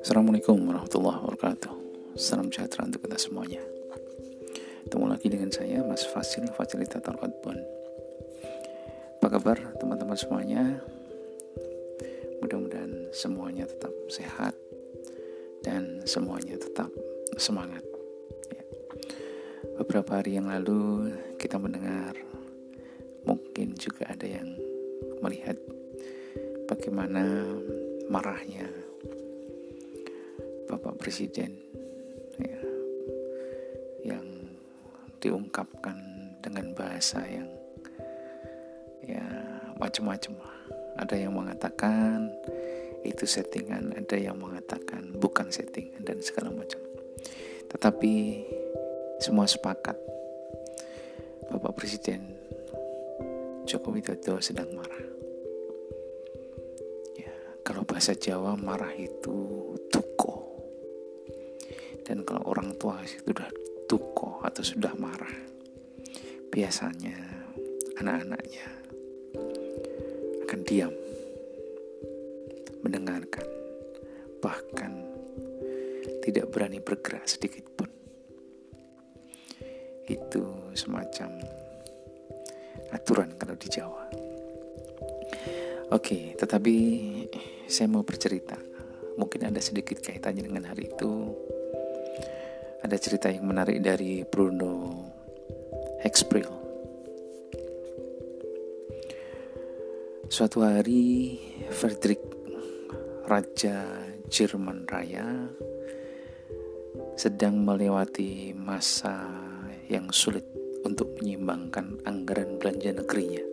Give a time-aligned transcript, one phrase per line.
[0.00, 1.72] Assalamualaikum warahmatullahi wabarakatuh.
[2.16, 3.60] Salam sejahtera untuk kita semuanya.
[4.88, 7.60] Ketemu lagi dengan saya Mas Fasil Fasilitator Outbound
[9.20, 10.80] Apa kabar teman-teman semuanya?
[12.40, 14.56] Mudah-mudahan semuanya tetap sehat
[15.60, 16.88] Dan semuanya tetap
[17.36, 17.84] semangat.
[18.48, 18.64] Ya.
[19.76, 22.16] Beberapa hari yang lalu kita mendengar
[23.52, 24.48] Mungkin juga ada yang
[25.20, 25.60] melihat
[26.72, 27.52] Bagaimana
[28.08, 28.64] marahnya
[30.64, 31.60] Bapak Presiden
[32.40, 32.62] ya,
[34.08, 34.24] yang
[35.20, 36.00] diungkapkan
[36.40, 37.44] dengan bahasa yang
[39.04, 39.20] ya
[39.76, 40.32] macam-macam.
[40.96, 42.32] Ada yang mengatakan
[43.04, 46.80] itu settingan, ada yang mengatakan bukan settingan dan segala macam.
[47.68, 48.14] Tetapi
[49.20, 50.00] semua sepakat
[51.52, 52.32] Bapak Presiden
[53.72, 55.06] Joko Widodo sedang marah.
[57.16, 57.32] Ya,
[57.64, 59.72] kalau bahasa Jawa marah itu
[62.02, 63.48] dan kalau orang tua sudah
[63.88, 65.32] tuko atau sudah marah,
[66.52, 67.16] biasanya
[67.96, 68.68] anak-anaknya
[70.44, 70.92] akan diam,
[72.84, 73.48] mendengarkan,
[74.44, 74.92] bahkan
[76.20, 77.88] tidak berani bergerak sedikit pun.
[80.04, 81.61] Itu semacam
[82.92, 84.04] aturan kalau di Jawa.
[85.92, 86.74] Oke, tetapi
[87.68, 88.56] saya mau bercerita.
[89.16, 91.36] Mungkin ada sedikit kaitannya dengan hari itu
[92.80, 95.04] ada cerita yang menarik dari Bruno
[96.00, 96.48] Hexpril.
[100.32, 101.36] Suatu hari
[101.68, 102.24] Frederick
[103.28, 103.84] Raja
[104.32, 105.28] Jerman Raya
[107.20, 109.28] sedang melewati masa
[109.92, 113.44] yang sulit untuk menyimbangkan anggaran belanja negerinya.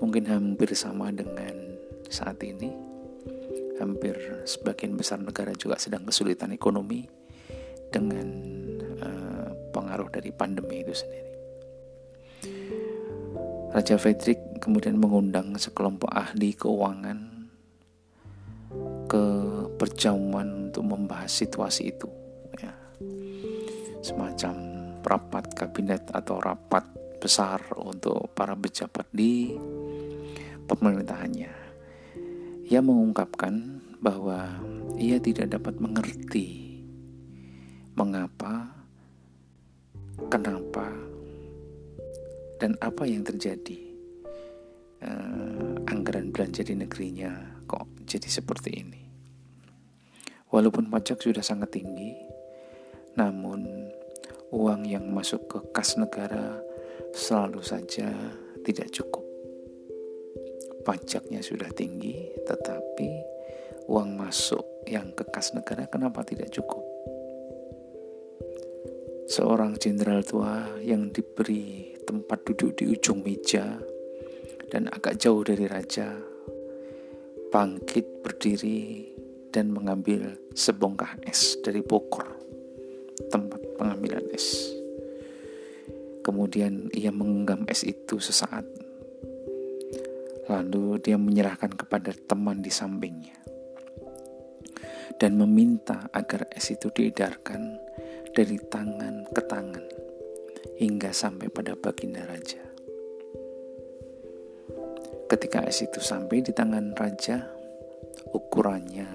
[0.00, 1.76] Mungkin hampir sama dengan
[2.08, 2.72] saat ini.
[3.80, 7.02] Hampir sebagian besar negara juga sedang kesulitan ekonomi
[7.90, 8.28] dengan
[9.02, 11.32] uh, pengaruh dari pandemi itu sendiri.
[13.72, 17.48] Raja Frederick kemudian mengundang sekelompok ahli keuangan
[19.08, 19.24] ke
[19.80, 22.08] perjamuan untuk membahas situasi itu.
[22.60, 22.72] Ya.
[24.04, 24.71] Semacam
[25.02, 26.86] rapat kabinet atau rapat
[27.22, 29.54] besar untuk para pejabat di
[30.66, 31.54] pemerintahannya.
[32.66, 34.58] Ia mengungkapkan bahwa
[34.98, 36.74] ia tidak dapat mengerti
[37.94, 38.72] mengapa,
[40.32, 40.88] kenapa,
[42.58, 43.90] dan apa yang terjadi.
[45.02, 49.02] Uh, anggaran belanja di negerinya kok jadi seperti ini.
[50.46, 52.14] Walaupun pajak sudah sangat tinggi,
[53.18, 53.81] namun
[54.52, 56.60] uang yang masuk ke kas negara
[57.16, 58.12] selalu saja
[58.62, 59.24] tidak cukup.
[60.84, 63.10] Pajaknya sudah tinggi, tetapi
[63.88, 66.92] uang masuk yang ke kas negara kenapa tidak cukup?
[69.32, 73.80] seorang jenderal tua yang diberi tempat duduk di ujung meja
[74.68, 76.12] dan agak jauh dari raja,
[77.48, 79.08] bangkit berdiri
[79.48, 82.28] dan mengambil sebongkah es dari pokor
[83.32, 84.70] tempat pengambilan es.
[86.22, 88.62] Kemudian ia menggenggam es itu sesaat.
[90.46, 93.42] Lalu dia menyerahkan kepada teman di sampingnya
[95.22, 97.78] dan meminta agar es itu diedarkan
[98.34, 99.86] dari tangan ke tangan
[100.82, 102.58] hingga sampai pada baginda raja.
[105.30, 107.48] Ketika es itu sampai di tangan raja,
[108.34, 109.08] ukurannya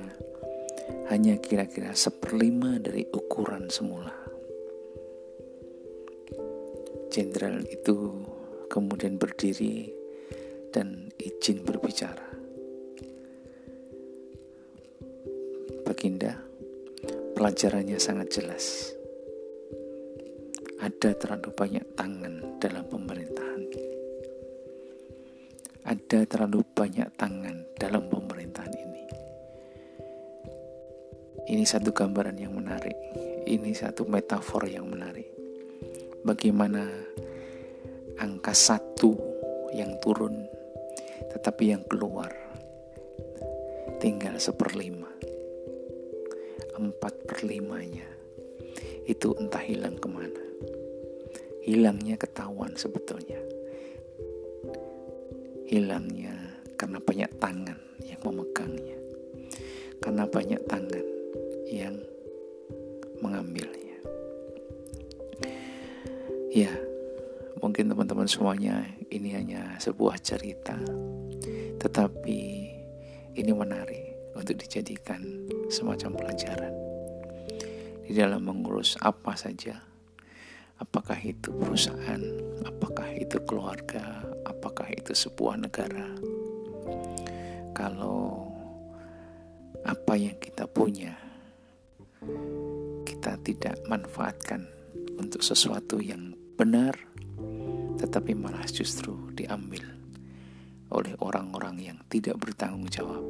[1.12, 4.27] hanya kira-kira seperlima dari ukuran semula.
[7.07, 8.25] Jenderal itu
[8.68, 9.90] kemudian berdiri
[10.72, 12.28] dan izin berbicara.
[15.88, 16.35] Baginda,
[17.34, 18.97] pelajarannya sangat jelas
[20.78, 23.62] ada terlalu banyak tangan dalam pemerintahan.
[25.88, 29.03] Ada terlalu banyak tangan dalam pemerintahan ini.
[31.48, 32.94] Ini satu gambaran yang menarik.
[33.48, 35.37] Ini satu metafor yang menarik.
[36.27, 36.83] Bagaimana
[38.19, 39.15] angka satu
[39.71, 40.44] yang turun,
[41.31, 42.27] tetapi yang keluar
[44.03, 45.07] tinggal seperlima.
[46.75, 48.06] Empat perlimanya
[49.07, 50.47] itu entah hilang ke mana
[51.68, 53.44] hilangnya ketahuan sebetulnya.
[55.68, 56.31] Hilangnya
[56.79, 58.95] karena banyak tangan yang memegangnya.
[60.00, 61.06] Karena banyak tangan
[61.68, 62.00] yang
[63.19, 63.87] mengambilnya.
[66.57, 66.74] Ya,
[67.62, 68.81] mungkin teman-teman semuanya
[69.13, 70.74] ini hanya sebuah cerita,
[71.77, 72.42] tetapi
[73.38, 75.21] ini menarik untuk dijadikan
[75.69, 76.74] semacam pelajaran
[78.09, 79.86] di dalam mengurus apa saja.
[80.81, 82.25] Apakah itu perusahaan,
[82.65, 86.10] apakah itu keluarga, apakah itu sebuah negara.
[87.77, 88.50] Kalau
[89.86, 91.13] apa yang kita punya
[93.06, 94.65] kita tidak manfaatkan
[95.21, 96.98] untuk sesuatu yang benar,
[98.01, 99.86] tetapi malah justru diambil
[100.89, 103.21] oleh orang-orang yang tidak bertanggung jawab.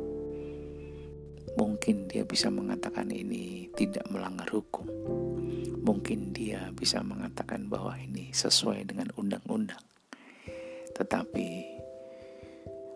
[1.60, 4.88] Mungkin dia bisa mengatakan ini tidak melanggar hukum.
[5.84, 9.82] Mungkin dia bisa mengatakan bahwa ini sesuai dengan undang-undang.
[10.96, 11.50] Tetapi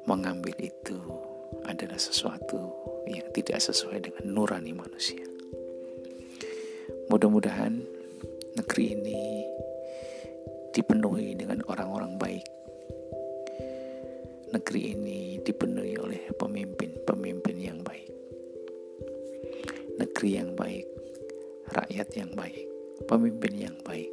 [0.08, 1.00] mengambil itu
[1.68, 2.72] adalah sesuatu
[3.10, 5.26] yang tidak sesuai dengan nurani manusia.
[7.10, 7.82] Mudah-mudahan
[8.56, 9.20] negeri ini
[10.72, 12.48] dipenuhi dengan orang-orang baik.
[14.52, 18.12] Negeri ini dipenuhi oleh pemimpin-pemimpin yang baik.
[20.00, 20.88] Negeri yang baik,
[21.72, 22.68] rakyat yang baik,
[23.08, 24.12] pemimpin yang baik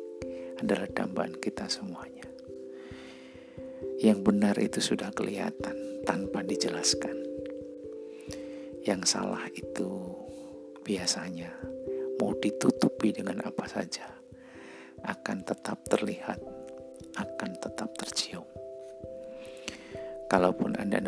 [0.59, 2.27] adalah dambaan kita semuanya.
[3.99, 7.19] Yang benar itu sudah kelihatan tanpa dijelaskan.
[8.83, 9.91] Yang salah itu
[10.83, 11.55] biasanya
[12.19, 14.18] mau ditutupi dengan apa saja
[15.05, 16.41] akan tetap terlihat
[17.19, 18.47] akan tetap tercium.
[20.29, 21.01] Kalaupun Anda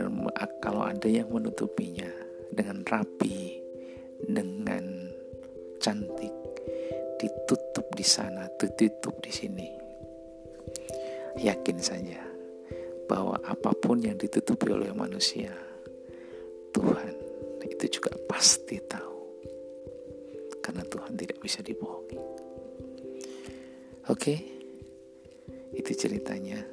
[0.58, 2.08] kalau ada yang menutupinya
[2.50, 3.60] dengan rapi,
[4.24, 5.12] dengan
[5.78, 6.34] cantik,
[7.20, 9.68] ditutup di sana, ditutup di sini.
[11.36, 12.20] Yakin saja
[13.06, 15.52] bahwa apa pun yang ditutupi oleh manusia,
[16.72, 17.14] Tuhan
[17.60, 19.20] itu juga pasti tahu.
[20.64, 21.99] Karena Tuhan tidak bisa dibohongi.
[24.08, 24.40] Oke.
[25.76, 26.64] Itu ceritanya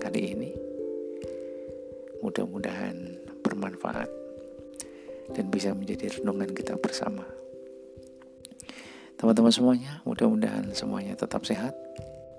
[0.00, 0.50] kali ini.
[2.24, 2.96] Mudah-mudahan
[3.44, 4.10] bermanfaat
[5.36, 7.24] dan bisa menjadi renungan kita bersama.
[9.20, 11.76] Teman-teman semuanya, mudah-mudahan semuanya tetap sehat,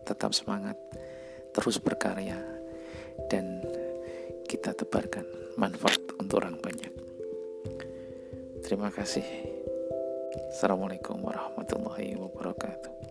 [0.02, 0.74] tetap semangat,
[1.54, 2.42] terus berkarya,
[3.30, 3.62] dan
[4.50, 5.24] kita tebarkan
[5.62, 6.90] manfaat untuk orang banyak.
[8.66, 9.26] Terima kasih.
[10.50, 13.11] Assalamualaikum warahmatullahi wabarakatuh.